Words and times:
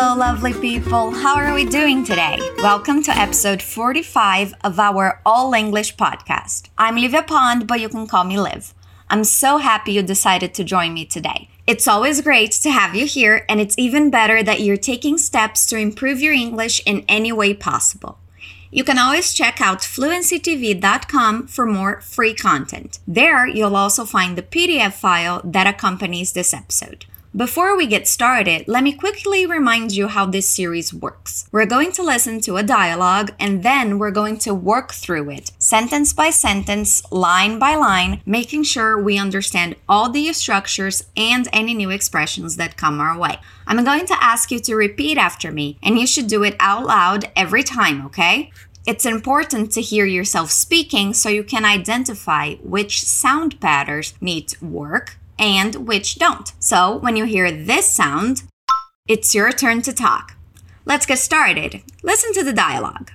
Hello, 0.00 0.14
lovely 0.14 0.52
people. 0.52 1.10
How 1.10 1.34
are 1.34 1.52
we 1.52 1.64
doing 1.64 2.04
today? 2.04 2.38
Welcome 2.58 3.02
to 3.02 3.10
episode 3.10 3.60
45 3.60 4.54
of 4.62 4.78
our 4.78 5.20
All 5.26 5.52
English 5.54 5.96
podcast. 5.96 6.68
I'm 6.78 6.94
Livia 6.94 7.24
Pond, 7.24 7.66
but 7.66 7.80
you 7.80 7.88
can 7.88 8.06
call 8.06 8.22
me 8.22 8.38
Liv. 8.38 8.74
I'm 9.10 9.24
so 9.24 9.58
happy 9.58 9.90
you 9.90 10.02
decided 10.02 10.54
to 10.54 10.62
join 10.62 10.94
me 10.94 11.04
today. 11.04 11.48
It's 11.66 11.88
always 11.88 12.20
great 12.20 12.52
to 12.52 12.70
have 12.70 12.94
you 12.94 13.06
here, 13.06 13.44
and 13.48 13.60
it's 13.60 13.76
even 13.76 14.08
better 14.08 14.40
that 14.40 14.60
you're 14.60 14.76
taking 14.76 15.18
steps 15.18 15.66
to 15.66 15.76
improve 15.76 16.20
your 16.20 16.32
English 16.32 16.80
in 16.86 17.04
any 17.08 17.32
way 17.32 17.52
possible. 17.52 18.20
You 18.70 18.84
can 18.84 18.98
always 18.98 19.34
check 19.34 19.60
out 19.60 19.80
fluencytv.com 19.80 21.48
for 21.48 21.66
more 21.66 22.02
free 22.02 22.34
content. 22.34 23.00
There, 23.08 23.48
you'll 23.48 23.74
also 23.74 24.04
find 24.04 24.38
the 24.38 24.42
PDF 24.42 24.92
file 24.92 25.42
that 25.42 25.66
accompanies 25.66 26.34
this 26.34 26.54
episode. 26.54 27.06
Before 27.38 27.76
we 27.76 27.86
get 27.86 28.08
started, 28.08 28.66
let 28.66 28.82
me 28.82 28.92
quickly 28.92 29.46
remind 29.46 29.92
you 29.92 30.08
how 30.08 30.26
this 30.26 30.48
series 30.48 30.92
works. 30.92 31.48
We're 31.52 31.66
going 31.66 31.92
to 31.92 32.02
listen 32.02 32.40
to 32.40 32.56
a 32.56 32.64
dialogue 32.64 33.30
and 33.38 33.62
then 33.62 34.00
we're 34.00 34.10
going 34.10 34.38
to 34.38 34.52
work 34.52 34.92
through 34.92 35.30
it, 35.30 35.52
sentence 35.56 36.12
by 36.12 36.30
sentence, 36.30 37.00
line 37.12 37.60
by 37.60 37.76
line, 37.76 38.22
making 38.26 38.64
sure 38.64 39.00
we 39.00 39.18
understand 39.18 39.76
all 39.88 40.10
the 40.10 40.32
structures 40.32 41.04
and 41.16 41.46
any 41.52 41.74
new 41.74 41.90
expressions 41.90 42.56
that 42.56 42.76
come 42.76 42.98
our 42.98 43.16
way. 43.16 43.38
I'm 43.68 43.84
going 43.84 44.06
to 44.06 44.20
ask 44.20 44.50
you 44.50 44.58
to 44.58 44.74
repeat 44.74 45.16
after 45.16 45.52
me, 45.52 45.78
and 45.80 45.96
you 45.96 46.08
should 46.08 46.26
do 46.26 46.42
it 46.42 46.56
out 46.58 46.86
loud 46.86 47.30
every 47.36 47.62
time, 47.62 48.04
okay? 48.06 48.50
It's 48.84 49.06
important 49.06 49.70
to 49.74 49.80
hear 49.80 50.06
yourself 50.06 50.50
speaking 50.50 51.14
so 51.14 51.28
you 51.28 51.44
can 51.44 51.64
identify 51.64 52.56
which 52.56 53.04
sound 53.04 53.60
patterns 53.60 54.14
need 54.20 54.60
work 54.60 55.18
and 55.38 55.86
which 55.86 56.18
don't. 56.18 56.52
So 56.58 56.96
when 56.96 57.16
you 57.16 57.24
hear 57.24 57.50
this 57.50 57.90
sound, 57.90 58.44
it's 59.06 59.34
your 59.34 59.50
turn 59.52 59.82
to 59.82 59.92
talk. 59.92 60.36
Let's 60.84 61.06
get 61.06 61.18
started. 61.18 61.82
Listen 62.02 62.32
to 62.34 62.44
the 62.44 62.52
dialogue. 62.52 63.12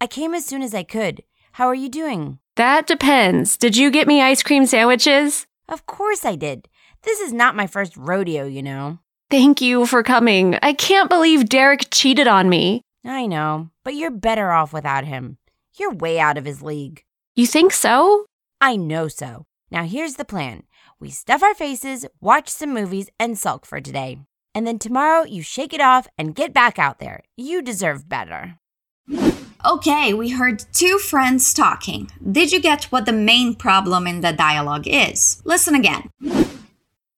I 0.00 0.06
came 0.08 0.34
as 0.34 0.44
soon 0.44 0.62
as 0.62 0.74
I 0.74 0.82
could. 0.82 1.22
How 1.52 1.66
are 1.66 1.74
you 1.74 1.88
doing? 1.88 2.38
That 2.56 2.86
depends. 2.86 3.56
Did 3.56 3.76
you 3.76 3.90
get 3.90 4.06
me 4.06 4.20
ice 4.20 4.42
cream 4.42 4.66
sandwiches? 4.66 5.46
Of 5.68 5.86
course 5.86 6.24
I 6.24 6.36
did. 6.36 6.68
This 7.02 7.20
is 7.20 7.32
not 7.32 7.56
my 7.56 7.66
first 7.66 7.96
rodeo, 7.96 8.46
you 8.46 8.62
know. 8.62 8.98
Thank 9.30 9.60
you 9.60 9.86
for 9.86 10.02
coming. 10.02 10.58
I 10.62 10.72
can't 10.72 11.08
believe 11.08 11.48
Derek 11.48 11.88
cheated 11.90 12.28
on 12.28 12.48
me. 12.48 12.82
I 13.04 13.26
know, 13.26 13.70
but 13.82 13.94
you're 13.94 14.10
better 14.10 14.52
off 14.52 14.72
without 14.72 15.04
him. 15.04 15.38
You're 15.76 15.92
way 15.92 16.18
out 16.18 16.38
of 16.38 16.44
his 16.44 16.62
league. 16.62 17.02
You 17.34 17.46
think 17.46 17.72
so? 17.72 18.26
I 18.60 18.76
know 18.76 19.08
so. 19.08 19.46
Now 19.70 19.84
here's 19.84 20.14
the 20.14 20.24
plan 20.24 20.62
we 21.00 21.10
stuff 21.10 21.42
our 21.42 21.54
faces, 21.54 22.06
watch 22.20 22.48
some 22.48 22.72
movies, 22.72 23.10
and 23.18 23.38
sulk 23.38 23.66
for 23.66 23.80
today. 23.80 24.18
And 24.54 24.66
then 24.66 24.78
tomorrow 24.78 25.24
you 25.24 25.42
shake 25.42 25.72
it 25.72 25.80
off 25.80 26.06
and 26.16 26.34
get 26.34 26.52
back 26.52 26.78
out 26.78 26.98
there. 26.98 27.22
You 27.36 27.62
deserve 27.62 28.08
better. 28.08 28.58
Okay, 29.66 30.12
we 30.12 30.30
heard 30.30 30.64
two 30.72 30.98
friends 30.98 31.54
talking. 31.54 32.10
Did 32.30 32.52
you 32.52 32.60
get 32.60 32.84
what 32.84 33.06
the 33.06 33.12
main 33.12 33.54
problem 33.54 34.06
in 34.06 34.20
the 34.20 34.32
dialogue 34.32 34.86
is? 34.86 35.40
Listen 35.44 35.74
again. 35.74 36.10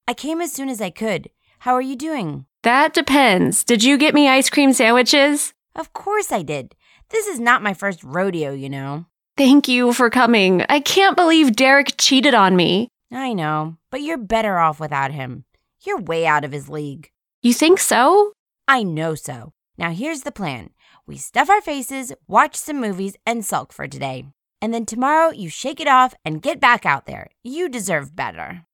I 0.09 0.15
came 0.15 0.41
as 0.41 0.53
soon 0.53 0.69
as 0.69 0.81
I 0.81 0.91
could. 0.91 1.31
How 1.61 1.75
are 1.75 1.83
you 1.83 1.97
doing? 1.97 2.47
That 2.63 2.95
depends. 2.95 3.65
Did 3.65 3.83
you 3.83 3.99
get 3.99 4.15
me 4.15 4.29
ice 4.29 4.49
cream 4.49 4.73
sandwiches? 4.73 5.53
Of 5.75 5.93
course 5.93 6.33
I 6.33 6.43
did. 6.43 6.75
This 7.11 7.27
is 7.27 7.41
not 7.41 7.63
my 7.63 7.75
first 7.75 8.03
rodeo, 8.03 8.53
you 8.53 8.69
know. 8.69 9.07
Thank 9.37 9.69
you 9.69 9.93
for 9.93 10.09
coming. 10.09 10.65
I 10.69 10.81
can't 10.81 11.17
believe 11.17 11.57
Derek 11.57 11.97
cheated 11.99 12.35
on 12.35 12.57
me. 12.57 12.89
I 13.13 13.33
know, 13.33 13.77
but 13.91 14.01
you're 14.03 14.19
better 14.19 14.59
off 14.59 14.81
without 14.81 15.13
him. 15.13 15.45
You're 15.85 16.01
way 16.01 16.27
out 16.27 16.45
of 16.45 16.53
his 16.53 16.69
league. 16.69 17.11
You 17.43 17.53
think 17.53 17.79
so? 17.79 18.33
I 18.67 18.83
know 18.83 19.15
so. 19.15 19.53
Now 19.79 19.91
here's 19.91 20.23
the 20.23 20.33
plan 20.33 20.71
we 21.07 21.17
stuff 21.17 21.49
our 21.49 21.61
faces, 21.61 22.13
watch 22.27 22.57
some 22.57 22.81
movies, 22.81 23.17
and 23.25 23.45
sulk 23.45 23.73
for 23.73 23.87
today. 23.87 24.27
And 24.61 24.75
then 24.75 24.87
tomorrow 24.87 25.31
you 25.31 25.49
shake 25.49 25.81
it 25.81 25.87
off 25.87 26.15
and 26.25 26.43
get 26.43 26.61
back 26.61 26.85
out 26.85 27.07
there. 27.07 27.29
You 27.45 27.69
deserve 27.69 28.17
better. 28.17 28.65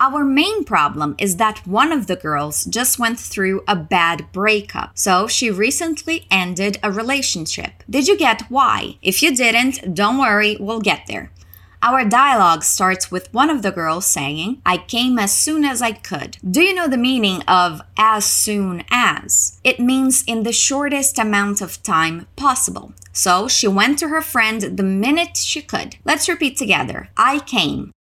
Our 0.00 0.24
main 0.24 0.64
problem 0.64 1.16
is 1.18 1.36
that 1.36 1.66
one 1.66 1.90
of 1.90 2.06
the 2.06 2.14
girls 2.14 2.64
just 2.66 3.00
went 3.00 3.18
through 3.18 3.64
a 3.66 3.74
bad 3.74 4.30
breakup, 4.32 4.96
so 4.96 5.26
she 5.26 5.50
recently 5.50 6.26
ended 6.30 6.78
a 6.84 6.92
relationship. 6.92 7.82
Did 7.90 8.06
you 8.06 8.16
get 8.16 8.42
why? 8.42 8.98
If 9.02 9.22
you 9.22 9.34
didn't, 9.34 9.94
don't 9.94 10.18
worry, 10.18 10.56
we'll 10.60 10.80
get 10.80 11.06
there. 11.08 11.32
Our 11.80 12.04
dialogue 12.04 12.64
starts 12.64 13.08
with 13.08 13.32
one 13.32 13.50
of 13.50 13.62
the 13.62 13.70
girls 13.70 14.04
saying, 14.04 14.60
I 14.66 14.78
came 14.78 15.16
as 15.16 15.32
soon 15.32 15.64
as 15.64 15.80
I 15.80 15.92
could. 15.92 16.36
Do 16.48 16.60
you 16.60 16.74
know 16.74 16.88
the 16.88 16.96
meaning 16.96 17.42
of 17.42 17.80
as 17.96 18.24
soon 18.24 18.84
as? 18.90 19.60
It 19.62 19.78
means 19.78 20.24
in 20.26 20.42
the 20.42 20.52
shortest 20.52 21.20
amount 21.20 21.60
of 21.60 21.80
time 21.84 22.26
possible. 22.34 22.94
So 23.12 23.46
she 23.46 23.68
went 23.68 24.00
to 24.00 24.08
her 24.08 24.22
friend 24.22 24.60
the 24.76 24.82
minute 24.82 25.36
she 25.36 25.62
could. 25.62 25.96
Let's 26.04 26.28
repeat 26.28 26.56
together. 26.56 27.10
I 27.16 27.38
came 27.38 27.92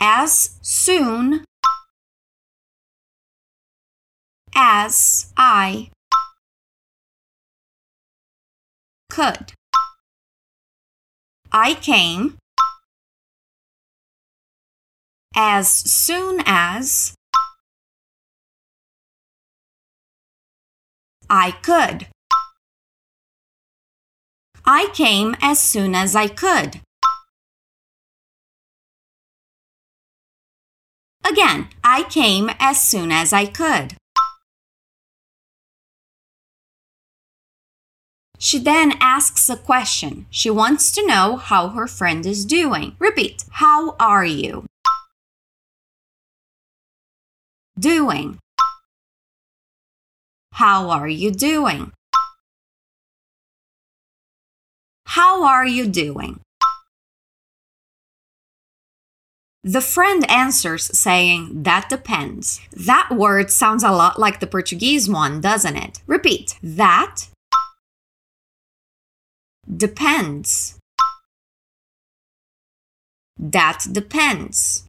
as 0.00 0.58
soon 0.62 1.44
as 4.54 5.30
I 5.36 5.90
could. 9.10 9.52
I 11.54 11.74
came 11.74 12.38
as 15.36 15.70
soon 15.70 16.42
as 16.46 17.14
I 21.28 21.50
could. 21.50 22.06
I 24.64 24.88
came 24.94 25.36
as 25.42 25.60
soon 25.60 25.94
as 25.94 26.16
I 26.16 26.28
could. 26.28 26.80
Again, 31.22 31.68
I 31.84 32.04
came 32.04 32.50
as 32.58 32.80
soon 32.80 33.12
as 33.12 33.34
I 33.34 33.44
could. 33.44 33.96
She 38.42 38.58
then 38.58 38.94
asks 38.98 39.48
a 39.48 39.56
question. 39.56 40.26
She 40.28 40.50
wants 40.50 40.90
to 40.96 41.06
know 41.06 41.36
how 41.36 41.68
her 41.68 41.86
friend 41.86 42.26
is 42.26 42.44
doing. 42.44 42.96
Repeat. 42.98 43.44
How 43.52 43.94
are 44.00 44.24
you? 44.24 44.66
Doing. 47.78 48.40
How 50.54 50.90
are 50.90 51.06
you 51.06 51.30
doing? 51.30 51.92
How 55.06 55.44
are 55.44 55.64
you 55.64 55.86
doing? 55.86 56.40
The 59.62 59.80
friend 59.80 60.28
answers 60.28 60.98
saying, 60.98 61.62
That 61.62 61.88
depends. 61.88 62.60
That 62.72 63.10
word 63.12 63.52
sounds 63.52 63.84
a 63.84 63.92
lot 63.92 64.18
like 64.18 64.40
the 64.40 64.48
Portuguese 64.48 65.08
one, 65.08 65.40
doesn't 65.40 65.76
it? 65.76 66.00
Repeat. 66.08 66.58
That 66.60 67.28
depends. 69.76 70.78
That 73.38 73.86
depends. 73.90 74.86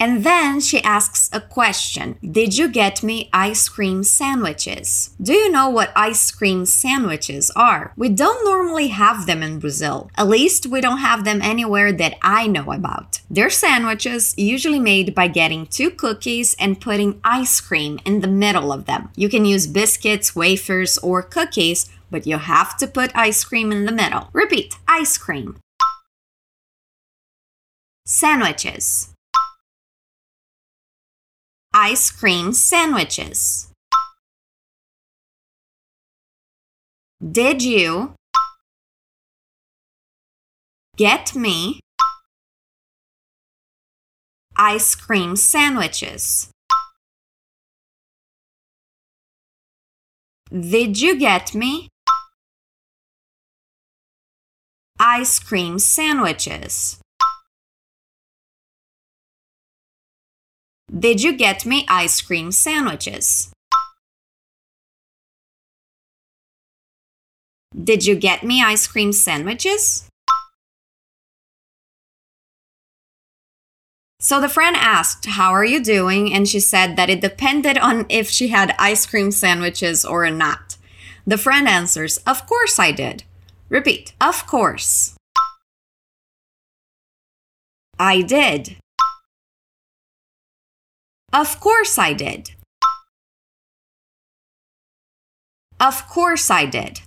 And 0.00 0.24
then 0.24 0.60
she 0.60 0.82
asks 0.82 1.28
a 1.30 1.42
question 1.42 2.16
Did 2.22 2.56
you 2.56 2.68
get 2.68 3.02
me 3.02 3.28
ice 3.34 3.68
cream 3.68 4.02
sandwiches? 4.02 5.10
Do 5.20 5.34
you 5.34 5.50
know 5.50 5.68
what 5.68 5.92
ice 5.94 6.30
cream 6.30 6.64
sandwiches 6.64 7.50
are? 7.54 7.92
We 7.98 8.08
don't 8.08 8.42
normally 8.42 8.88
have 8.88 9.26
them 9.26 9.42
in 9.42 9.58
Brazil. 9.58 10.10
At 10.16 10.28
least 10.28 10.66
we 10.66 10.80
don't 10.80 10.98
have 10.98 11.24
them 11.24 11.42
anywhere 11.42 11.92
that 11.92 12.14
I 12.22 12.46
know 12.46 12.72
about. 12.72 13.20
They're 13.28 13.50
sandwiches 13.50 14.34
usually 14.38 14.80
made 14.80 15.14
by 15.14 15.28
getting 15.28 15.66
two 15.66 15.90
cookies 15.90 16.56
and 16.58 16.80
putting 16.80 17.20
ice 17.22 17.60
cream 17.60 18.00
in 18.06 18.20
the 18.20 18.26
middle 18.26 18.72
of 18.72 18.86
them. 18.86 19.10
You 19.16 19.28
can 19.28 19.44
use 19.44 19.66
biscuits, 19.66 20.34
wafers, 20.34 20.96
or 20.98 21.22
cookies, 21.22 21.90
but 22.10 22.26
you 22.26 22.38
have 22.38 22.78
to 22.78 22.86
put 22.86 23.14
ice 23.14 23.44
cream 23.44 23.70
in 23.70 23.84
the 23.84 23.92
middle. 23.92 24.30
Repeat 24.32 24.78
ice 24.88 25.18
cream. 25.18 25.58
Sandwiches 28.06 29.10
ice 31.82 32.10
cream 32.10 32.52
sandwiches. 32.52 33.72
Did 37.38 37.62
you 37.62 38.12
get 40.98 41.34
me 41.34 41.80
ice 44.54 44.94
cream 44.94 45.36
sandwiches? 45.36 46.50
Did 50.50 51.00
you 51.00 51.18
get 51.18 51.54
me 51.54 51.88
ice 54.98 55.38
cream 55.38 55.78
sandwiches? 55.78 57.00
Did 60.98 61.22
you 61.22 61.32
get 61.32 61.64
me 61.64 61.86
ice 61.88 62.20
cream 62.20 62.50
sandwiches? 62.50 63.52
Did 67.72 68.04
you 68.04 68.16
get 68.16 68.42
me 68.42 68.60
ice 68.60 68.88
cream 68.88 69.12
sandwiches? 69.12 70.08
So 74.18 74.40
the 74.40 74.48
friend 74.48 74.76
asked, 74.76 75.26
How 75.26 75.52
are 75.52 75.64
you 75.64 75.82
doing? 75.82 76.34
And 76.34 76.48
she 76.48 76.58
said 76.58 76.96
that 76.96 77.08
it 77.08 77.20
depended 77.20 77.78
on 77.78 78.04
if 78.08 78.28
she 78.28 78.48
had 78.48 78.74
ice 78.76 79.06
cream 79.06 79.30
sandwiches 79.30 80.04
or 80.04 80.28
not. 80.30 80.76
The 81.24 81.38
friend 81.38 81.68
answers, 81.68 82.16
Of 82.26 82.46
course 82.46 82.80
I 82.80 82.90
did. 82.90 83.22
Repeat, 83.68 84.12
Of 84.20 84.46
course. 84.46 85.14
I 87.98 88.22
did. 88.22 88.76
Of 91.32 91.60
course 91.60 91.96
I 91.98 92.12
did. 92.12 92.50
Of 95.78 96.08
course 96.08 96.50
I 96.50 96.66
did. 96.66 97.00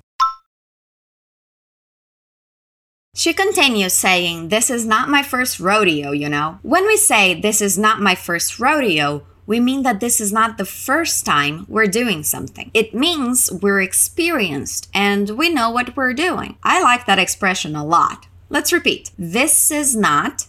She 3.16 3.34
continues 3.34 3.94
saying, 3.94 4.50
This 4.50 4.70
is 4.70 4.86
not 4.86 5.10
my 5.10 5.22
first 5.22 5.60
rodeo, 5.60 6.12
you 6.12 6.30
know. 6.30 6.58
When 6.64 6.88
we 6.88 6.98
say 6.98 7.40
this 7.40 7.62
is 7.62 7.78
not 7.78 8.02
my 8.02 8.16
first 8.16 8.60
rodeo, 8.60 9.24
we 9.46 9.60
mean 9.60 9.84
that 9.84 10.00
this 10.00 10.20
is 10.20 10.31
not 10.31 10.58
the 10.58 10.66
first 10.66 11.25
time 11.25 11.66
we're 11.68 11.86
doing 11.86 12.24
something. 12.24 12.72
It 12.74 12.96
means 12.96 13.52
we're 13.52 13.81
experienced 13.81 14.90
and 14.94 15.31
we 15.31 15.50
know 15.50 15.70
what 15.70 15.96
we're 15.96 16.14
doing. 16.14 16.58
I 16.64 16.81
like 16.81 17.06
that 17.06 17.20
expression 17.20 17.75
a 17.75 17.86
lot. 17.86 18.28
Let's 18.50 18.74
repeat. 18.74 19.12
This 19.18 19.70
is 19.70 19.96
not 19.96 20.48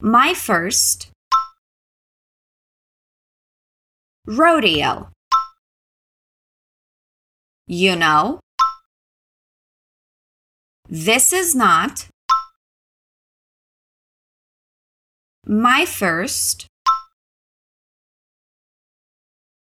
my 0.00 0.34
first 0.34 1.10
rodeo. 4.26 5.08
You 7.66 7.96
know, 7.96 8.40
this 10.88 11.32
is 11.32 11.54
not 11.54 12.08
my 15.46 15.84
first 15.84 16.66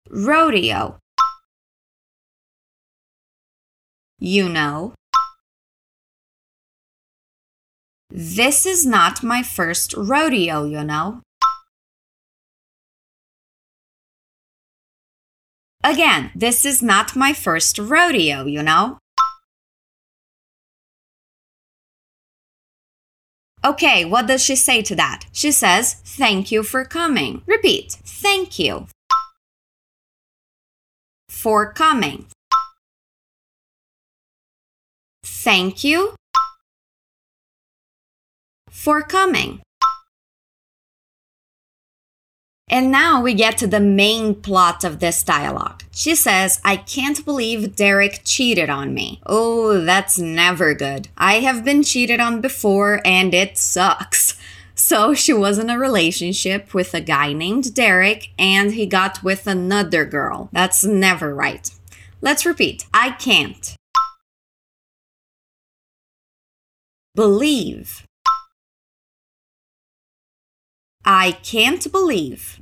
rodeo. 0.09 0.97
You 4.19 4.49
know, 4.49 4.93
this 8.09 8.65
is 8.65 8.85
not 8.85 9.23
my 9.23 9.43
first 9.43 9.93
rodeo, 9.95 10.65
you 10.65 10.83
know. 10.83 11.21
Again, 15.83 16.31
this 16.35 16.65
is 16.65 16.81
not 16.81 17.15
my 17.15 17.33
first 17.33 17.79
rodeo, 17.79 18.45
you 18.45 18.61
know. 18.61 18.97
Okay, 23.63 24.05
what 24.05 24.27
does 24.27 24.43
she 24.43 24.55
say 24.55 24.81
to 24.81 24.95
that? 24.95 25.25
She 25.31 25.51
says, 25.51 25.95
Thank 26.05 26.51
you 26.51 26.63
for 26.63 26.85
coming. 26.85 27.43
Repeat, 27.45 27.97
thank 28.03 28.57
you 28.57 28.87
for 31.27 31.71
coming. 31.71 32.25
Thank 35.23 35.83
you 35.83 36.15
for 38.79 39.01
coming. 39.01 39.61
And 42.69 42.91
now 42.91 43.21
we 43.21 43.33
get 43.33 43.57
to 43.57 43.67
the 43.67 43.81
main 43.81 44.35
plot 44.35 44.85
of 44.85 44.99
this 44.99 45.21
dialogue. 45.21 45.83
She 45.91 46.15
says, 46.15 46.61
I 46.63 46.77
can't 46.77 47.25
believe 47.25 47.75
Derek 47.75 48.21
cheated 48.23 48.69
on 48.69 48.93
me. 48.93 49.19
Oh, 49.25 49.81
that's 49.81 50.17
never 50.17 50.73
good. 50.73 51.09
I 51.17 51.39
have 51.39 51.65
been 51.65 51.83
cheated 51.83 52.21
on 52.21 52.39
before 52.39 53.01
and 53.03 53.33
it 53.33 53.57
sucks. 53.57 54.37
So 54.75 55.13
she 55.13 55.33
was 55.33 55.57
in 55.57 55.69
a 55.69 55.77
relationship 55.77 56.73
with 56.73 56.93
a 56.93 57.01
guy 57.01 57.33
named 57.33 57.73
Derek 57.73 58.29
and 58.39 58.71
he 58.71 58.85
got 58.85 59.21
with 59.21 59.45
another 59.45 60.05
girl. 60.05 60.47
That's 60.53 60.85
never 60.85 61.35
right. 61.35 61.69
Let's 62.21 62.45
repeat 62.45 62.85
I 62.93 63.11
can't 63.11 63.75
believe 67.13 68.07
I 71.11 71.31
can't 71.31 71.91
believe. 71.91 72.59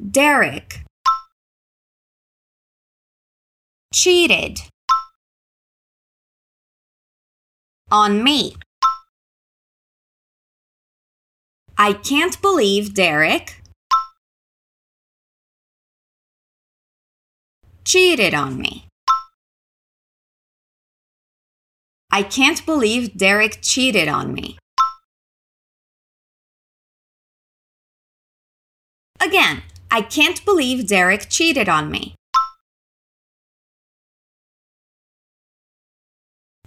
Derek 0.00 0.80
cheated 3.92 4.60
on 7.90 8.24
me. 8.24 8.56
I 11.76 11.92
can't 11.92 12.40
believe 12.40 12.94
Derek 12.94 13.60
cheated 17.84 18.32
on 18.32 18.56
me. 18.56 18.86
I 22.10 22.22
can't 22.22 22.64
believe 22.64 23.18
Derek 23.18 23.58
cheated 23.60 24.08
on 24.08 24.32
me. 24.32 24.56
Again, 29.20 29.62
I 29.90 30.02
can't 30.02 30.44
believe 30.44 30.88
Derek 30.88 31.28
cheated 31.28 31.68
on 31.68 31.90
me. 31.90 32.14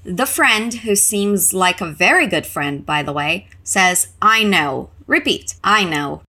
The 0.04 0.26
friend, 0.26 0.74
who 0.74 0.96
seems 0.96 1.54
like 1.54 1.80
a 1.80 1.90
very 1.90 2.28
good 2.28 2.46
friend, 2.46 2.86
by 2.86 3.04
the 3.04 3.14
way, 3.14 3.48
says, 3.64 4.10
I 4.22 4.44
know. 4.44 4.90
Repeat, 5.08 5.56
I 5.64 5.86
know. 5.86 6.22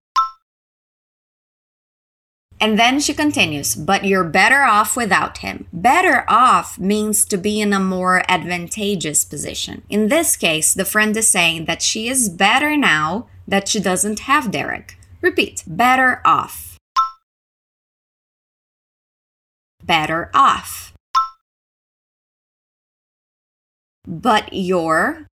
And 2.59 2.79
then 2.79 3.01
she 3.01 3.13
continues, 3.13 3.75
but 3.75 4.05
you're 4.05 4.23
better 4.23 4.61
off 4.61 4.95
without 4.95 5.39
him. 5.39 5.67
Better 5.73 6.23
off 6.29 6.79
means 6.79 7.25
to 7.25 7.37
be 7.37 7.59
in 7.59 7.73
a 7.73 7.79
more 7.79 8.23
advantageous 8.29 9.25
position. 9.25 9.83
In 9.89 10.07
this 10.07 10.37
case, 10.37 10.73
the 10.73 10.85
friend 10.85 11.15
is 11.17 11.27
saying 11.27 11.65
that 11.65 11.81
she 11.81 12.07
is 12.07 12.29
better 12.29 12.77
now 12.77 13.27
that 13.45 13.67
she 13.67 13.81
doesn't 13.81 14.21
have 14.21 14.51
Derek. 14.51 14.97
Repeat, 15.25 15.63
better 15.65 16.21
off. 16.23 16.77
Better 19.83 20.29
off. 20.35 20.93
But 24.07 24.53
you're 24.53 25.25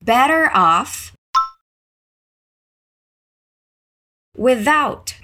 better 0.00 0.52
off 0.54 1.12
without 4.36 5.16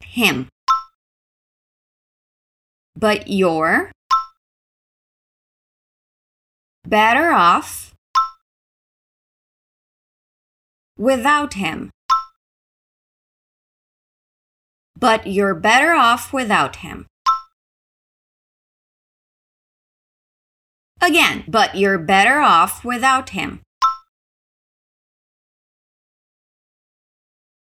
him. 0.00 0.48
But 2.96 3.28
you're 3.28 3.92
better 6.84 7.30
off 7.30 7.92
without 11.02 11.54
him. 11.54 11.90
But 14.96 15.26
you're 15.26 15.56
better 15.56 15.94
off 15.94 16.32
without 16.32 16.76
him. 16.76 17.06
Again, 21.00 21.42
but 21.48 21.74
you're 21.74 21.98
better 21.98 22.38
off 22.38 22.84
without 22.84 23.30
him. 23.30 23.62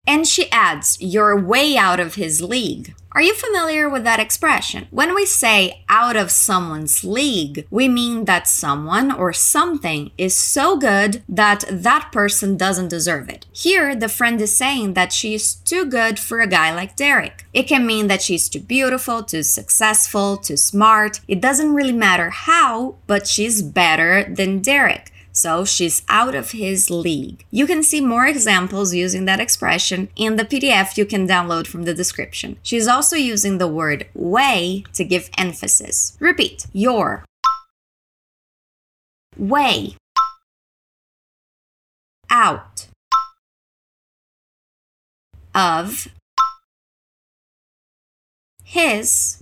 And 0.07 0.27
she 0.27 0.51
adds, 0.51 0.97
You're 1.01 1.39
way 1.39 1.77
out 1.77 2.00
of 2.00 2.15
his 2.15 2.41
league. 2.41 2.93
Are 3.15 3.21
you 3.21 3.33
familiar 3.33 3.88
with 3.88 4.03
that 4.03 4.19
expression? 4.19 4.88
When 4.91 5.15
we 5.15 5.25
say 5.25 5.85
out 5.88 6.17
of 6.17 6.29
someone's 6.29 7.05
league, 7.05 7.65
we 7.69 7.88
mean 7.88 8.25
that 8.25 8.45
someone 8.45 9.09
or 9.09 9.31
something 9.31 10.12
is 10.17 10.35
so 10.35 10.75
good 10.75 11.24
that 11.29 11.63
that 11.69 12.12
person 12.12 12.57
doesn't 12.57 12.89
deserve 12.89 13.29
it. 13.29 13.45
Here, 13.53 13.95
the 13.95 14.09
friend 14.09 14.41
is 14.41 14.57
saying 14.57 14.95
that 14.95 15.13
she 15.13 15.33
is 15.33 15.55
too 15.55 15.85
good 15.85 16.19
for 16.19 16.41
a 16.41 16.47
guy 16.47 16.75
like 16.75 16.97
Derek. 16.97 17.45
It 17.53 17.69
can 17.69 17.88
mean 17.88 18.07
that 18.07 18.21
she's 18.21 18.50
too 18.50 18.59
beautiful, 18.59 19.24
too 19.24 19.43
successful, 19.43 20.35
too 20.35 20.57
smart. 20.57 21.21
It 21.25 21.39
doesn't 21.39 21.74
really 21.74 21.93
matter 21.93 22.31
how, 22.31 22.95
but 23.07 23.27
she's 23.27 23.62
better 23.62 24.25
than 24.25 24.59
Derek. 24.62 25.13
So 25.36 25.65
she's 25.65 26.01
out 26.08 26.34
of 26.34 26.51
his 26.51 26.89
league. 26.89 27.46
You 27.51 27.68
can 27.68 27.84
see 27.84 28.00
more 28.00 28.25
examples 28.25 28.94
using 28.94 29.25
that 29.25 29.42
expression 29.42 30.08
in 30.15 30.38
the 30.38 30.46
PDF 30.46 30.98
you 30.98 31.06
can 31.06 31.27
download 31.27 31.68
from 31.68 31.84
the 31.84 31.94
description. 31.94 32.58
She's 32.63 32.88
also 32.88 33.18
using 33.18 33.58
the 33.58 33.68
word 33.68 34.08
way 34.13 34.86
to 34.94 35.04
give 35.04 35.30
emphasis. 35.38 36.15
Repeat 36.22 36.68
your 36.72 37.25
way 39.38 39.98
out 42.30 42.88
of 45.54 46.08
his 48.63 49.42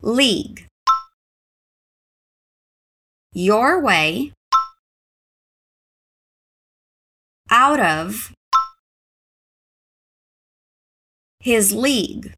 league. 0.00 0.66
Your 3.32 3.80
way 3.80 4.32
out 7.50 7.80
of 7.80 8.34
his 11.40 11.72
league. 11.72 12.34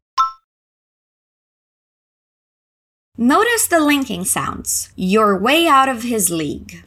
Notice 3.17 3.67
the 3.67 3.79
linking 3.79 4.23
sounds. 4.23 4.89
Your 4.95 5.37
way 5.37 5.67
out 5.67 5.89
of 5.89 6.03
his 6.03 6.29
league. 6.29 6.83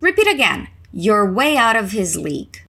Repeat 0.00 0.26
again. 0.26 0.68
You're 0.92 1.30
way 1.30 1.56
out 1.56 1.76
of 1.76 1.92
his 1.92 2.16
league. 2.16 2.62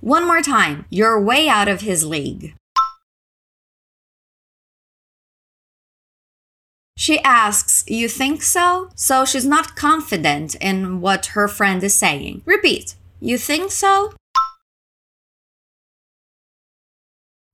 One 0.00 0.26
more 0.26 0.42
time. 0.42 0.86
You're 0.90 1.20
way 1.20 1.48
out 1.48 1.68
of 1.68 1.80
his 1.80 2.04
league. 2.04 2.54
She 7.04 7.20
asks, 7.20 7.84
You 7.86 8.08
think 8.08 8.42
so? 8.42 8.88
So 8.94 9.26
she's 9.26 9.44
not 9.44 9.76
confident 9.76 10.54
in 10.54 11.02
what 11.02 11.26
her 11.36 11.48
friend 11.48 11.84
is 11.84 11.94
saying. 11.94 12.40
Repeat. 12.46 12.94
You 13.20 13.36
think 13.36 13.72
so? 13.72 14.14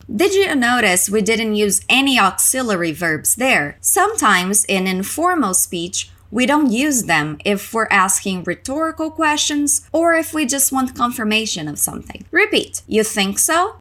Did 0.07 0.35
you 0.35 0.54
notice 0.54 1.11
we 1.11 1.21
didn't 1.21 1.57
use 1.57 1.80
any 1.88 2.16
auxiliary 2.16 2.92
verbs 2.92 3.35
there? 3.35 3.76
Sometimes 3.80 4.64
in 4.66 4.87
informal 4.87 5.54
speech, 5.54 6.12
we 6.30 6.47
don't 6.47 6.71
use 6.71 7.07
them 7.07 7.37
if 7.45 7.75
we're 7.75 7.88
asking 7.90 8.45
rhetorical 8.45 9.11
questions 9.11 9.85
or 9.90 10.14
if 10.14 10.33
we 10.33 10.47
just 10.47 10.71
want 10.71 10.95
confirmation 10.95 11.66
of 11.66 11.80
something. 11.80 12.25
Repeat. 12.30 12.83
You 12.87 13.02
think 13.02 13.40
so? 13.40 13.80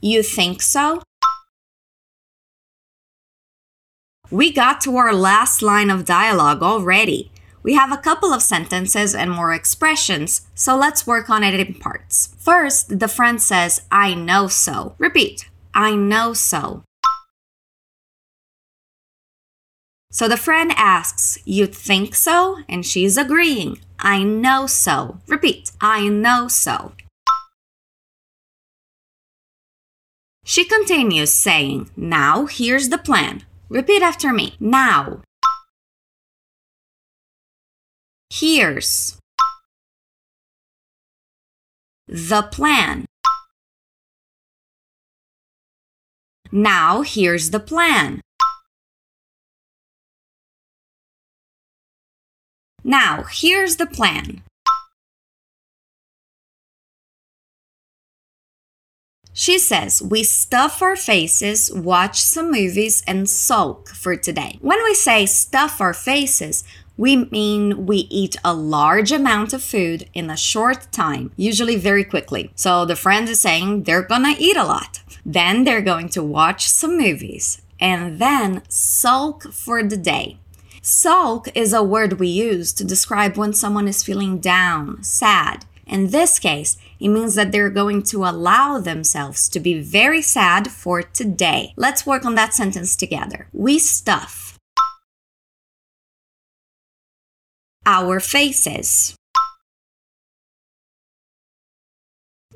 You 0.00 0.24
think 0.24 0.62
so? 0.62 1.02
We 4.30 4.52
got 4.52 4.80
to 4.82 4.96
our 4.96 5.14
last 5.14 5.62
line 5.62 5.88
of 5.88 6.04
dialogue 6.04 6.62
already. 6.62 7.30
We 7.62 7.74
have 7.74 7.92
a 7.92 7.96
couple 7.96 8.32
of 8.32 8.42
sentences 8.42 9.14
and 9.14 9.30
more 9.30 9.52
expressions, 9.52 10.48
so 10.54 10.76
let's 10.76 11.06
work 11.06 11.30
on 11.30 11.44
it 11.44 11.58
in 11.58 11.74
parts. 11.74 12.34
First, 12.38 12.98
the 12.98 13.08
friend 13.08 13.40
says, 13.40 13.82
I 13.90 14.14
know 14.14 14.48
so. 14.48 14.94
Repeat, 14.98 15.48
I 15.74 15.94
know 15.94 16.32
so. 16.32 16.82
So 20.10 20.28
the 20.28 20.36
friend 20.36 20.72
asks, 20.76 21.38
You 21.44 21.66
think 21.66 22.14
so? 22.14 22.58
And 22.68 22.84
she's 22.84 23.16
agreeing, 23.16 23.78
I 23.98 24.22
know 24.22 24.66
so. 24.66 25.18
Repeat, 25.28 25.70
I 25.80 26.08
know 26.08 26.48
so. 26.48 26.92
She 30.44 30.64
continues 30.64 31.32
saying, 31.32 31.90
Now 31.96 32.46
here's 32.46 32.88
the 32.88 32.98
plan. 32.98 33.44
Repeat 33.68 34.02
after 34.02 34.32
me. 34.32 34.56
Now. 34.60 35.22
Here's 38.30 39.18
the 42.06 42.42
plan. 42.42 43.06
Now 46.52 47.02
here's 47.02 47.50
the 47.50 47.60
plan. 47.60 48.20
Now 52.84 53.24
here's 53.28 53.76
the 53.76 53.86
plan. 53.86 54.42
She 59.46 59.60
says, 59.60 60.02
We 60.02 60.24
stuff 60.24 60.82
our 60.82 60.96
faces, 60.96 61.72
watch 61.72 62.20
some 62.20 62.50
movies, 62.50 63.04
and 63.06 63.30
sulk 63.30 63.90
for 63.90 64.16
today. 64.16 64.58
When 64.60 64.82
we 64.82 64.92
say 64.92 65.24
stuff 65.24 65.80
our 65.80 65.94
faces, 65.94 66.64
we 66.96 67.14
mean 67.26 67.86
we 67.86 68.08
eat 68.10 68.34
a 68.44 68.52
large 68.52 69.12
amount 69.12 69.52
of 69.52 69.62
food 69.62 70.10
in 70.14 70.30
a 70.30 70.36
short 70.36 70.90
time, 70.90 71.30
usually 71.36 71.76
very 71.76 72.02
quickly. 72.02 72.50
So 72.56 72.84
the 72.84 72.96
friend 72.96 73.28
is 73.28 73.40
saying 73.40 73.84
they're 73.84 74.02
gonna 74.02 74.34
eat 74.36 74.56
a 74.56 74.64
lot. 74.64 74.98
Then 75.24 75.62
they're 75.62 75.80
going 75.92 76.08
to 76.08 76.24
watch 76.24 76.68
some 76.68 76.98
movies 76.98 77.62
and 77.78 78.18
then 78.18 78.64
sulk 78.68 79.52
for 79.52 79.80
the 79.84 79.96
day. 79.96 80.38
Sulk 80.82 81.46
is 81.54 81.72
a 81.72 81.84
word 81.84 82.18
we 82.18 82.26
use 82.26 82.72
to 82.72 82.84
describe 82.84 83.36
when 83.36 83.52
someone 83.52 83.86
is 83.86 84.02
feeling 84.02 84.40
down, 84.40 85.04
sad. 85.04 85.66
In 85.86 86.10
this 86.10 86.40
case, 86.40 86.76
it 86.98 87.08
means 87.08 87.36
that 87.36 87.52
they're 87.52 87.70
going 87.70 88.02
to 88.04 88.24
allow 88.24 88.78
themselves 88.78 89.48
to 89.50 89.60
be 89.60 89.80
very 89.80 90.20
sad 90.20 90.70
for 90.70 91.00
today. 91.02 91.72
Let's 91.76 92.04
work 92.04 92.24
on 92.24 92.34
that 92.34 92.54
sentence 92.54 92.96
together. 92.96 93.48
We 93.52 93.78
stuff 93.78 94.58
our 97.86 98.18
faces. 98.18 99.14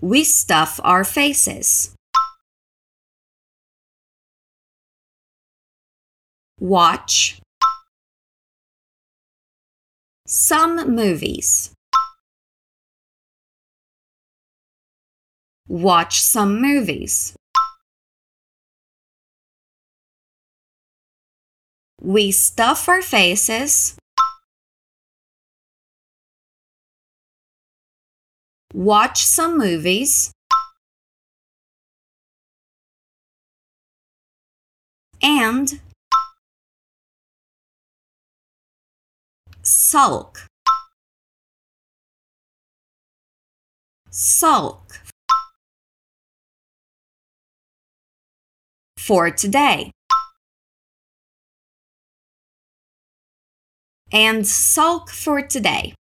We 0.02 0.24
stuff 0.24 0.80
our 0.82 1.04
faces. 1.04 1.94
Watch 6.58 7.40
some 10.26 10.94
movies. 10.94 11.72
Watch 15.70 16.20
some 16.20 16.60
movies. 16.60 17.34
We 22.02 22.32
stuff 22.32 22.88
our 22.88 23.02
faces 23.02 23.96
watch 28.74 29.24
some 29.24 29.58
movies, 29.58 30.32
and 35.22 35.80
sulk. 39.62 40.46
Sulk. 44.10 44.99
For 49.06 49.30
today. 49.30 49.90
And 54.12 54.46
sulk 54.46 55.10
for 55.10 55.42
today. 55.42 55.94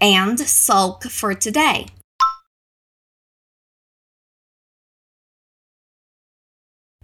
and 0.00 0.38
sulk 0.38 1.04
for 1.04 1.34
today. 1.34 1.86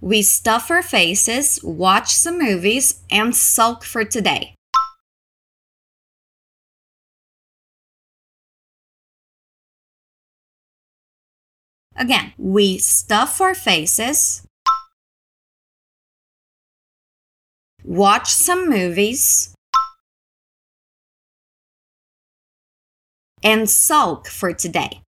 We 0.01 0.23
stuff 0.23 0.71
our 0.71 0.83
faces, 0.83 1.61
watch 1.63 2.13
some 2.13 2.39
movies, 2.39 3.03
and 3.11 3.35
sulk 3.37 3.85
for 3.85 4.05
today. 4.05 4.57
Again, 11.97 12.33
we 12.39 12.79
stuff 12.79 13.41
our 13.41 13.55
faces, 13.55 14.47
watch 17.85 18.31
some 18.33 18.69
movies, 18.69 19.55
and 23.45 23.69
sulk 23.69 24.27
for 24.27 24.53
today. 24.53 25.03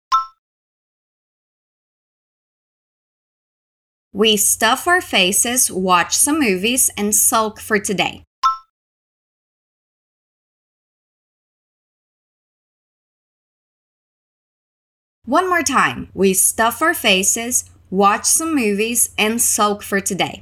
We 4.13 4.35
stuff 4.35 4.87
our 4.87 5.01
faces, 5.01 5.71
watch 5.71 6.15
some 6.17 6.39
movies, 6.39 6.89
and 6.97 7.15
sulk 7.15 7.59
for 7.59 7.79
today. 7.79 8.23
One 15.25 15.47
more 15.47 15.61
time. 15.61 16.09
We 16.15 16.33
stuff 16.33 16.81
our 16.81 16.95
faces, 16.95 17.65
watch 17.91 18.25
some 18.25 18.55
movies, 18.55 19.09
and 19.19 19.39
sulk 19.39 19.83
for 19.83 20.01
today. 20.01 20.41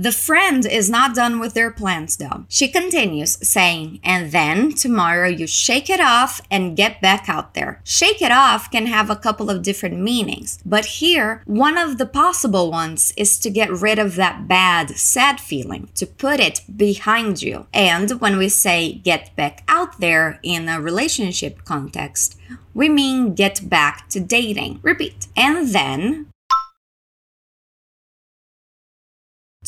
The 0.00 0.12
friend 0.12 0.64
is 0.64 0.88
not 0.88 1.14
done 1.14 1.40
with 1.40 1.52
their 1.52 1.70
plans 1.70 2.16
though. 2.16 2.46
She 2.48 2.68
continues 2.68 3.36
saying, 3.46 4.00
and 4.02 4.32
then 4.32 4.72
tomorrow 4.72 5.28
you 5.28 5.46
shake 5.46 5.90
it 5.90 6.00
off 6.00 6.40
and 6.50 6.74
get 6.74 7.02
back 7.02 7.28
out 7.28 7.52
there. 7.52 7.82
Shake 7.84 8.22
it 8.22 8.32
off 8.32 8.70
can 8.70 8.86
have 8.86 9.10
a 9.10 9.22
couple 9.26 9.50
of 9.50 9.60
different 9.60 9.98
meanings, 10.00 10.58
but 10.64 10.86
here, 11.00 11.42
one 11.44 11.76
of 11.76 11.98
the 11.98 12.06
possible 12.06 12.70
ones 12.70 13.12
is 13.18 13.38
to 13.40 13.50
get 13.50 13.70
rid 13.70 13.98
of 13.98 14.14
that 14.14 14.48
bad, 14.48 14.96
sad 14.96 15.38
feeling, 15.38 15.90
to 15.96 16.06
put 16.06 16.40
it 16.40 16.62
behind 16.74 17.42
you. 17.42 17.66
And 17.74 18.22
when 18.22 18.38
we 18.38 18.48
say 18.48 18.94
get 19.04 19.36
back 19.36 19.64
out 19.68 20.00
there 20.00 20.40
in 20.42 20.66
a 20.66 20.80
relationship 20.80 21.66
context, 21.66 22.38
we 22.72 22.88
mean 22.88 23.34
get 23.34 23.68
back 23.68 24.08
to 24.08 24.20
dating. 24.20 24.80
Repeat. 24.82 25.26
And 25.36 25.68
then 25.68 26.30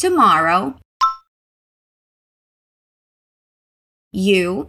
tomorrow. 0.02 0.75
You 4.12 4.68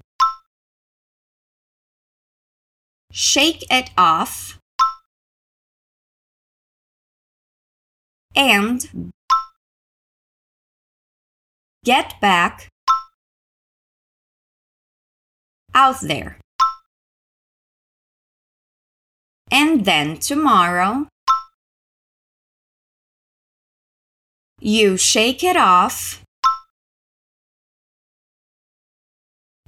shake 3.11 3.65
it 3.71 3.89
off. 3.97 4.59
And 8.35 9.11
get 11.83 12.13
back 12.21 12.69
out 15.73 16.01
there. 16.01 16.37
And 19.49 19.85
then 19.85 20.17
tomorrow 20.17 21.07
You 24.65 24.95
shake 24.95 25.43
it 25.43 25.57
off 25.57 26.23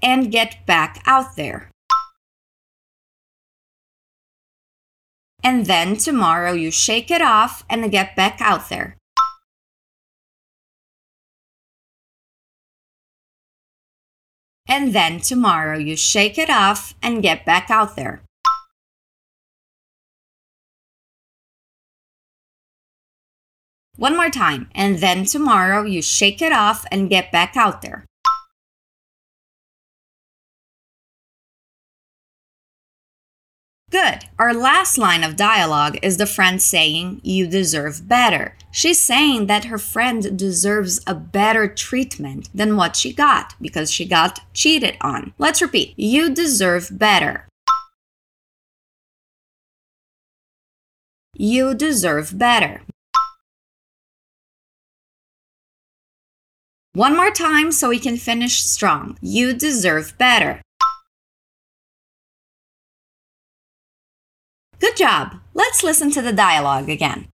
and 0.02 0.32
get 0.32 0.66
back 0.66 1.04
out 1.06 1.36
there. 1.36 1.70
And 5.44 5.66
then 5.66 5.98
tomorrow 5.98 6.54
you 6.54 6.72
shake 6.72 7.12
it 7.12 7.22
off 7.22 7.66
and 7.70 7.92
get 7.92 8.16
back 8.16 8.40
out 8.40 8.70
there. 8.70 8.96
And 14.66 14.94
then 14.94 15.20
tomorrow 15.20 15.78
you 15.78 15.98
shake 15.98 16.38
it 16.38 16.50
off 16.50 16.96
and 17.04 17.22
get 17.22 17.44
back 17.46 17.70
out 17.70 17.98
there. 17.98 18.22
One 23.98 24.18
more 24.18 24.30
time, 24.30 24.70
and 24.76 24.98
then 24.98 25.26
tomorrow 25.26 25.84
you 25.84 26.02
shake 26.02 26.42
it 26.42 26.52
off 26.52 26.86
and 26.92 27.10
get 27.10 27.32
back 27.32 27.56
out 27.56 27.82
there. 27.82 28.06
Good. 33.90 34.26
Our 34.38 34.54
last 34.54 34.98
line 34.98 35.24
of 35.24 35.38
dialogue 35.38 35.98
is 36.02 36.18
the 36.18 36.26
friend 36.26 36.62
saying, 36.62 37.22
You 37.24 37.48
deserve 37.48 38.10
better. 38.10 38.58
She's 38.70 39.02
saying 39.02 39.48
that 39.48 39.66
her 39.66 39.78
friend 39.78 40.38
deserves 40.38 41.00
a 41.08 41.16
better 41.16 41.70
treatment 41.70 42.50
than 42.54 42.76
what 42.76 42.98
she 42.98 43.14
got 43.14 43.54
because 43.62 43.90
she 43.90 44.04
got 44.04 44.42
cheated 44.54 44.98
on. 45.00 45.34
Let's 45.38 45.62
repeat 45.62 45.94
You 45.96 46.30
deserve 46.30 46.90
better. 46.92 47.48
You 51.34 51.74
deserve 51.74 52.38
better. 52.38 52.82
One 56.96 57.18
more 57.18 57.30
time 57.30 57.74
so 57.74 57.90
we 57.90 58.00
can 58.00 58.16
finish 58.16 58.62
strong. 58.62 59.18
You 59.20 59.54
deserve 59.54 60.18
better. 60.18 60.62
Good 64.80 64.96
job. 64.96 65.36
Let's 65.54 65.84
listen 65.84 66.10
to 66.12 66.22
the 66.22 66.32
dialogue 66.32 66.90
again. 66.90 67.28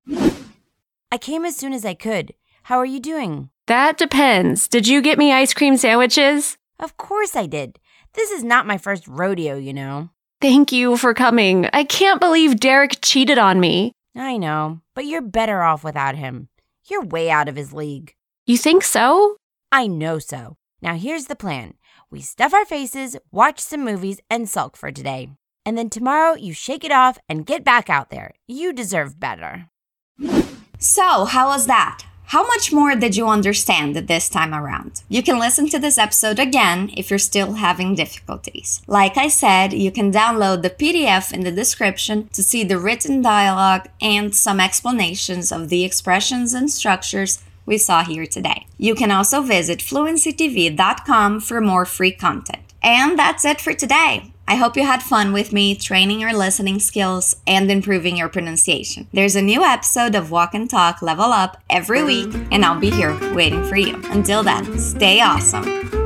I 1.12 1.19
came 1.19 1.45
as 1.45 1.58
soon 1.58 1.74
as 1.74 1.86
I 1.86 1.93
could. 1.93 2.34
How 2.63 2.78
are 2.80 2.88
you 2.88 3.00
doing? 3.00 3.52
That 3.67 4.00
depends. 4.00 4.67
Did 4.67 4.88
you 4.88 5.00
get 5.00 5.19
me 5.19 5.32
ice 5.32 5.54
cream 5.54 5.78
sandwiches? 5.78 6.58
Of 6.80 6.97
course 6.97 7.36
I 7.36 7.45
did. 7.45 7.78
This 8.13 8.32
is 8.32 8.43
not 8.43 8.65
my 8.65 8.80
first 8.80 9.08
rodeo, 9.08 9.58
you 9.58 9.74
know. 9.74 10.10
Thank 10.41 10.71
you 10.71 10.97
for 10.97 11.13
coming. 11.13 11.67
I 11.71 11.84
can't 11.84 12.19
believe 12.19 12.60
Derek 12.60 12.97
cheated 13.04 13.38
on 13.38 13.60
me. 13.60 13.93
I 14.15 14.38
know, 14.38 14.82
but 14.95 15.06
you're 15.06 15.21
better 15.21 15.62
off 15.62 15.84
without 15.84 16.15
him. 16.15 16.50
You're 16.89 17.06
way 17.06 17.30
out 17.30 17.47
of 17.47 17.56
his 17.56 17.74
league. 17.74 18.15
You 18.47 18.58
think 18.58 18.84
so? 18.84 19.38
I 19.72 19.88
know 19.88 20.20
so. 20.20 20.58
Now 20.82 20.96
here's 20.96 21.26
the 21.26 21.36
plan 21.36 21.76
we 22.10 22.22
stuff 22.22 22.54
our 22.54 22.66
faces, 22.66 23.16
watch 23.32 23.60
some 23.60 23.86
movies, 23.86 24.20
and 24.30 24.50
sulk 24.50 24.76
for 24.76 24.92
today. 24.92 25.30
And 25.66 25.78
then 25.78 25.90
tomorrow 25.90 26.36
you 26.36 26.54
shake 26.54 26.84
it 26.84 26.92
off 26.92 27.18
and 27.30 27.46
get 27.46 27.64
back 27.64 27.90
out 27.90 28.10
there. 28.10 28.34
You 28.48 28.74
deserve 28.74 29.20
better. 29.20 29.70
So, 30.80 31.26
how 31.26 31.50
was 31.50 31.68
that? 31.68 32.04
How 32.26 32.48
much 32.48 32.72
more 32.72 32.96
did 32.96 33.18
you 33.18 33.28
understand 33.28 33.96
this 33.96 34.30
time 34.30 34.54
around? 34.54 35.04
You 35.10 35.22
can 35.22 35.38
listen 35.38 35.68
to 35.70 35.80
this 35.80 35.98
episode 35.98 36.40
again 36.40 36.90
if 36.96 37.10
you're 37.10 37.20
still 37.20 37.54
having 37.54 37.94
difficulties. 37.94 38.82
Like 38.88 39.18
I 39.18 39.28
said, 39.28 39.74
you 39.74 39.92
can 39.92 40.14
download 40.14 40.62
the 40.62 40.70
PDF 40.70 41.34
in 41.34 41.42
the 41.42 41.52
description 41.52 42.30
to 42.30 42.42
see 42.42 42.64
the 42.64 42.80
written 42.80 43.22
dialogue 43.22 43.90
and 44.02 44.34
some 44.34 44.62
explanations 44.62 45.52
of 45.52 45.68
the 45.68 45.84
expressions 45.84 46.54
and 46.54 46.72
structures 46.72 47.44
we 47.65 47.78
saw 47.78 48.04
here 48.04 48.26
today. 48.26 48.67
You 48.78 48.95
can 48.95 49.12
also 49.12 49.41
visit 49.41 49.80
fluencytv.com 49.80 51.39
for 51.39 51.62
more 51.62 51.86
free 51.86 52.12
content. 52.12 52.63
And 52.84 53.17
that's 53.17 53.45
it 53.45 53.62
for 53.62 53.74
today. 53.74 54.32
I 54.47 54.56
hope 54.56 54.76
you 54.76 54.86
had 54.86 55.02
fun 55.02 55.32
with 55.32 55.54
me 55.54 55.76
training 55.76 56.19
your 56.19 56.34
listening 56.34 56.80
skills 56.80 57.38
and 57.47 57.71
improving 57.71 58.17
your 58.17 58.28
pronunciation. 58.28 59.08
There's 59.13 59.36
a 59.36 59.41
new 59.41 59.63
episode 59.63 60.13
of 60.15 60.30
Walk 60.30 60.54
and 60.54 60.69
Talk 60.69 61.02
Level 61.02 61.32
Up 61.32 61.62
every 61.69 62.04
week, 62.04 62.34
and 62.52 62.65
I'll 62.65 62.80
be 62.80 62.91
here 62.91 63.17
waiting 63.34 63.63
for 63.63 63.78
you. 63.78 64.02
Until 64.06 64.43
then, 64.43 64.78
stay 64.78 65.21
awesome. 65.21 66.01